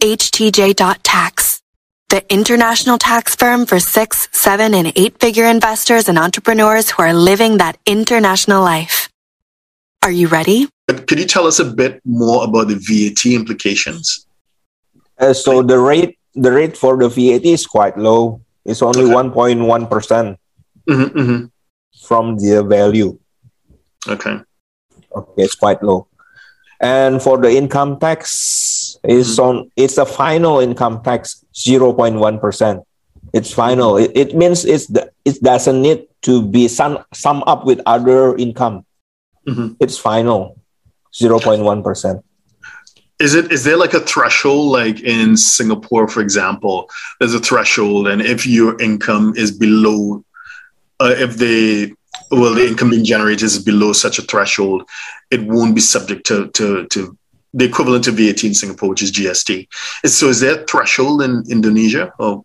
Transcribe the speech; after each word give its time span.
HTJ.tax, 0.00 1.62
the 2.08 2.32
international 2.32 2.98
tax 2.98 3.34
firm 3.34 3.66
for 3.66 3.80
six, 3.80 4.28
seven, 4.32 4.74
and 4.74 4.92
eight 4.96 5.18
figure 5.18 5.46
investors 5.46 6.08
and 6.08 6.18
entrepreneurs 6.18 6.90
who 6.90 7.02
are 7.02 7.14
living 7.14 7.58
that 7.58 7.78
international 7.86 8.62
life. 8.62 9.08
Are 10.02 10.10
you 10.10 10.28
ready? 10.28 10.68
But 10.86 11.06
could 11.06 11.18
you 11.18 11.24
tell 11.24 11.46
us 11.46 11.58
a 11.58 11.64
bit 11.64 12.00
more 12.04 12.44
about 12.44 12.68
the 12.68 12.76
VAT 12.76 13.24
implications? 13.32 14.26
Uh, 15.18 15.32
so 15.32 15.62
the 15.62 15.78
rate 15.78 16.18
the 16.34 16.52
rate 16.52 16.76
for 16.76 16.96
the 16.96 17.08
VAT 17.08 17.46
is 17.46 17.66
quite 17.66 17.96
low. 17.96 18.42
It's 18.64 18.82
only 18.82 19.06
one 19.06 19.30
point 19.30 19.60
one 19.60 19.86
percent 19.86 20.38
Mm-hmm, 20.88 21.18
mm-hmm. 21.18 21.44
from 22.06 22.36
the 22.36 22.62
value. 22.62 23.18
Okay. 24.06 24.36
Okay, 25.16 25.42
it's 25.42 25.54
quite 25.54 25.82
low. 25.82 26.08
And 26.80 27.22
for 27.22 27.38
the 27.38 27.48
income 27.56 27.98
tax, 27.98 28.83
is 29.04 29.38
on 29.38 29.70
it's 29.76 29.98
a 29.98 30.06
final 30.06 30.60
income 30.60 31.02
tax 31.02 31.44
zero 31.54 31.92
point 31.92 32.16
one 32.16 32.38
percent. 32.38 32.82
It's 33.32 33.52
final. 33.52 33.96
It, 33.96 34.12
it 34.14 34.36
means 34.36 34.64
it's 34.64 34.86
the, 34.86 35.10
it 35.24 35.42
doesn't 35.42 35.82
need 35.82 36.06
to 36.22 36.40
be 36.46 36.68
sum 36.68 37.04
sum 37.12 37.42
up 37.46 37.64
with 37.64 37.80
other 37.86 38.36
income. 38.36 38.86
Mhm. 39.46 39.76
It's 39.80 39.98
final, 39.98 40.58
zero 41.14 41.38
point 41.38 41.62
one 41.62 41.82
percent. 41.82 42.24
Is 43.20 43.34
it 43.34 43.52
is 43.52 43.64
there 43.64 43.76
like 43.76 43.94
a 43.94 44.00
threshold 44.00 44.72
like 44.72 45.00
in 45.00 45.36
Singapore, 45.36 46.08
for 46.08 46.20
example? 46.20 46.88
There's 47.18 47.34
a 47.34 47.40
threshold, 47.40 48.08
and 48.08 48.22
if 48.22 48.46
your 48.46 48.80
income 48.80 49.34
is 49.36 49.50
below, 49.50 50.24
uh, 51.00 51.14
if 51.16 51.36
the 51.36 51.94
well, 52.30 52.54
the 52.54 52.66
income 52.66 52.90
being 52.90 53.04
generated 53.04 53.42
is 53.42 53.62
below 53.62 53.92
such 53.92 54.18
a 54.18 54.22
threshold, 54.22 54.88
it 55.30 55.42
won't 55.42 55.74
be 55.74 55.80
subject 55.80 56.26
to 56.26 56.48
to 56.52 56.86
to 56.88 57.16
the 57.54 57.64
equivalent 57.64 58.06
of 58.08 58.14
VAT 58.18 58.42
in 58.44 58.52
Singapore, 58.52 58.90
which 58.90 59.02
is 59.02 59.12
GST. 59.12 59.68
So, 60.04 60.28
is 60.28 60.40
there 60.40 60.60
a 60.60 60.64
threshold 60.66 61.22
in 61.22 61.44
Indonesia? 61.48 62.12
Oh, 62.18 62.44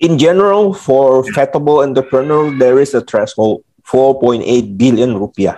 In 0.00 0.18
general, 0.18 0.72
for 0.74 1.22
VATable 1.36 1.84
entrepreneur, 1.86 2.50
there 2.58 2.80
is 2.80 2.94
a 2.94 3.02
threshold, 3.02 3.62
four 3.84 4.18
point 4.18 4.42
eight 4.44 4.76
billion 4.76 5.14
rupiah. 5.14 5.56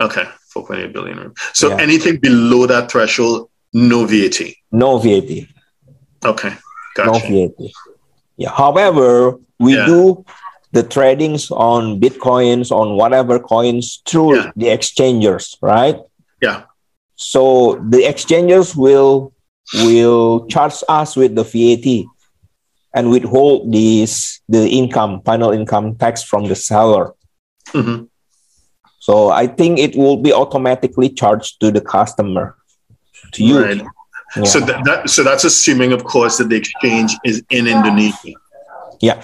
okay, 0.00 0.24
four 0.52 0.66
point 0.66 0.80
eight 0.80 0.92
billion. 0.92 1.32
So, 1.54 1.68
Yeah. 1.70 1.78
anything 1.86 2.16
below 2.18 2.66
that 2.66 2.90
threshold, 2.90 3.48
no 3.72 4.04
VAT. 4.06 4.56
No 4.72 4.98
VAT. 4.98 5.46
Okay, 6.24 6.52
gotcha. 6.96 7.12
no. 7.12 7.18
VAT. 7.30 7.70
Yeah. 8.36 8.50
However, 8.50 9.36
we 9.60 9.76
Yeah. 9.76 9.86
do 9.86 10.24
the 10.72 10.82
tradings 10.84 11.50
on 11.52 12.00
bitcoins, 12.00 12.70
on 12.72 12.96
whatever 12.96 13.38
coins 13.38 14.00
through 14.08 14.36
Yeah. 14.36 14.50
the 14.56 14.68
exchangers, 14.68 15.56
right? 15.62 15.98
Yeah. 16.40 16.62
So 17.18 17.82
the 17.90 18.06
exchangers 18.08 18.76
will 18.78 19.34
will 19.84 20.46
charge 20.46 20.80
us 20.88 21.16
with 21.18 21.34
the 21.34 21.42
VAT 21.42 22.06
and 22.94 23.10
withhold 23.10 23.70
this 23.74 24.40
the 24.48 24.64
income, 24.70 25.20
final 25.26 25.50
income 25.50 25.96
tax 25.98 26.22
from 26.22 26.46
the 26.46 26.54
seller. 26.54 27.12
Mhm. 27.74 28.08
So 29.02 29.30
I 29.30 29.46
think 29.50 29.78
it 29.78 29.96
will 29.98 30.16
be 30.16 30.32
automatically 30.32 31.10
charged 31.10 31.60
to 31.60 31.70
the 31.74 31.80
customer, 31.82 32.54
to 33.34 33.44
you. 33.44 33.60
Right. 33.60 33.82
Yeah. 34.36 34.44
So 34.44 34.60
that, 34.60 34.84
that 34.84 35.10
so 35.10 35.24
that's 35.24 35.42
assuming, 35.44 35.92
of 35.92 36.04
course, 36.04 36.38
that 36.38 36.48
the 36.48 36.56
exchange 36.56 37.12
is 37.24 37.42
in 37.50 37.66
Indonesia. 37.66 38.38
Yeah. 39.00 39.20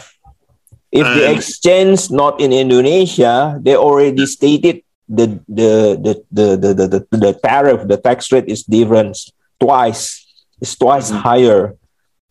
If 0.90 1.06
the 1.06 1.28
And- 1.30 1.36
exchange 1.38 2.10
not 2.10 2.40
in 2.40 2.52
Indonesia, 2.52 3.58
they 3.62 3.76
already 3.76 4.26
stated 4.26 4.82
the 5.08 5.26
the 5.48 5.70
the 6.00 6.12
the 6.32 6.46
the, 6.56 6.70
the, 6.74 6.86
the, 6.88 7.16
the 7.18 7.32
tariff, 7.42 7.86
the 7.88 7.96
tax 7.96 8.32
rate 8.32 8.48
is 8.48 8.62
different 8.64 9.18
twice. 9.60 10.24
It's 10.60 10.76
twice 10.76 11.10
Mhm. 11.10 11.20
higher 11.20 11.60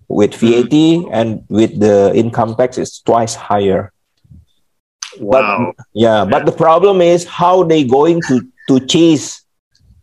with 0.08 0.36
VAT 0.36 0.74
and 1.12 1.44
with 1.50 1.80
the 1.80 2.12
income 2.16 2.56
tax 2.56 2.78
is 2.78 3.00
twice 3.06 3.36
higher. 3.36 3.92
Wow. 5.20 5.74
Yeah, 5.94 6.26
but 6.26 6.46
the 6.46 6.52
problem 6.52 7.02
is 7.02 7.26
how 7.26 7.64
they 7.64 7.84
going 7.84 8.22
to 8.28 8.42
to 8.68 8.80
chase 8.80 9.46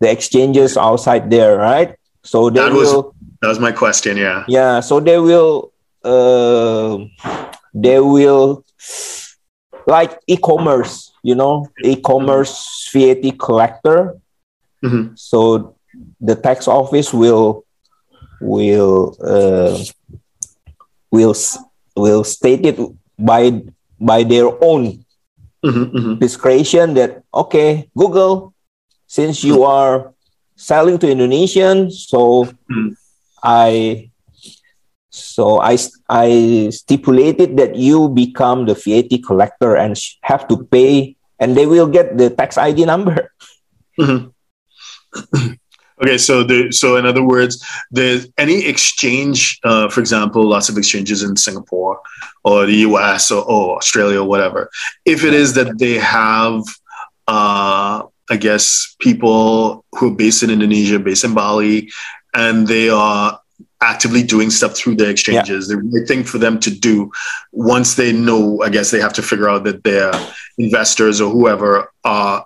the 0.00 0.10
exchanges 0.10 0.76
outside 0.76 1.30
there, 1.30 1.56
right? 1.58 1.96
So 2.22 2.50
they 2.50 2.60
That 2.60 2.72
was- 2.72 2.92
will 2.92 3.14
That 3.42 3.48
was 3.48 3.58
my 3.58 3.72
question. 3.72 4.16
Yeah. 4.20 4.44
yeah 4.48 4.80
so 4.80 5.00
they 5.00 5.18
will 5.18 5.72
uh, 6.04 6.98
they 7.74 7.98
will 8.00 8.64
like 9.86 10.18
e-commerce 10.26 11.12
you 11.22 11.34
know 11.34 11.70
e-commerce 11.82 12.88
vat 12.92 13.22
collector 13.38 14.16
Mhm. 14.84 15.12
so 15.16 15.74
the 16.20 16.34
tax 16.34 16.66
office 16.68 17.12
will 17.12 17.64
will 18.40 19.14
uh, 19.24 19.76
will 21.10 21.34
will 21.96 22.24
state 22.24 22.64
it 22.66 22.78
by 23.18 23.62
by 24.00 24.22
their 24.22 24.48
own 24.62 25.04
Mhm, 25.64 25.92
mhm. 25.92 26.18
discretion 26.18 26.94
that 26.94 27.22
okay 27.34 27.88
google 27.96 28.52
since 29.06 29.44
you 29.44 29.62
are 29.62 30.12
selling 30.56 30.98
to 30.98 31.10
indonesian 31.10 31.90
so 31.90 32.48
Mm. 32.70 32.96
i 33.44 34.09
so 35.22 35.60
i 35.60 35.76
i 36.08 36.68
stipulated 36.72 37.56
that 37.56 37.76
you 37.76 38.08
become 38.08 38.66
the 38.66 38.74
vat 38.74 39.12
collector 39.26 39.76
and 39.76 39.96
have 40.22 40.48
to 40.48 40.56
pay 40.72 41.16
and 41.38 41.56
they 41.56 41.66
will 41.66 41.86
get 41.86 42.16
the 42.16 42.30
tax 42.30 42.58
id 42.58 42.84
number 42.84 43.30
Mhm. 43.98 44.32
okay. 46.02 46.18
So 46.18 46.42
the 46.42 46.72
so 46.72 46.96
in 46.96 47.06
other 47.06 47.22
words, 47.22 47.64
there's 47.90 48.28
any 48.38 48.64
exchange, 48.66 49.58
uh, 49.64 49.88
for 49.88 50.00
example, 50.00 50.44
lots 50.44 50.68
of 50.68 50.78
exchanges 50.78 51.22
in 51.22 51.36
Singapore 51.36 52.00
or 52.44 52.66
the 52.66 52.86
US 52.88 53.30
or, 53.30 53.44
or 53.44 53.76
Australia 53.76 54.20
or 54.20 54.28
whatever. 54.28 54.70
If 55.04 55.24
it 55.24 55.34
is 55.34 55.54
that 55.54 55.78
they 55.78 55.94
have, 55.98 56.62
uh, 57.28 58.02
I 58.30 58.36
guess, 58.38 58.94
people 59.00 59.84
who 59.96 60.12
are 60.12 60.16
based 60.16 60.42
in 60.42 60.50
Indonesia, 60.50 60.98
based 60.98 61.24
in 61.24 61.34
Bali, 61.34 61.90
and 62.34 62.66
they 62.66 62.88
are 62.88 63.39
actively 63.82 64.22
doing 64.22 64.50
stuff 64.50 64.76
through 64.76 64.94
the 64.96 65.08
exchanges. 65.08 65.68
The 65.68 65.78
right 65.78 66.06
thing 66.06 66.22
for 66.24 66.38
them 66.38 66.60
to 66.60 66.70
do 66.70 67.10
once 67.52 67.94
they 67.94 68.12
know, 68.12 68.60
I 68.62 68.68
guess 68.68 68.90
they 68.90 69.00
have 69.00 69.14
to 69.14 69.22
figure 69.22 69.48
out 69.48 69.64
that 69.64 69.84
their 69.84 70.12
investors 70.58 71.20
or 71.20 71.30
whoever 71.30 71.90
are 72.04 72.44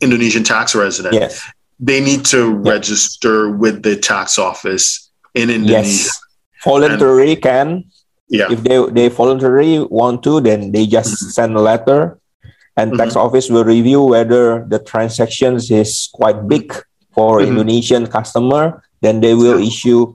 Indonesian 0.00 0.42
tax 0.42 0.74
resident. 0.74 1.14
yes 1.14 1.40
They 1.78 2.00
need 2.00 2.24
to 2.34 2.60
Yeah. 2.64 2.72
register 2.74 3.50
with 3.50 3.82
the 3.82 3.94
tax 3.96 4.38
office 4.38 5.10
in 5.34 5.48
Indonesia. 5.50 5.86
yes 5.86 6.20
voluntary 6.64 7.34
can 7.36 7.84
Yeah. 8.28 8.50
if 8.50 8.62
they 8.66 8.78
they 8.90 9.06
voluntarily 9.08 9.78
want 9.90 10.22
to 10.26 10.40
then 10.40 10.72
they 10.74 10.86
just 10.86 11.14
Mhm. 11.22 11.30
send 11.38 11.50
a 11.56 11.60
letter 11.62 12.18
and 12.76 12.98
tax 12.98 13.14
office 13.14 13.46
will 13.50 13.64
review 13.64 14.02
whether 14.02 14.66
the 14.68 14.78
transactions 14.78 15.70
is 15.70 16.08
quite 16.12 16.46
big 16.48 16.66
for 17.14 17.38
Mhm. 17.38 17.46
indonesian 17.48 18.06
customer 18.06 18.82
then 19.02 19.20
they 19.22 19.34
will 19.34 19.58
issue 19.58 20.14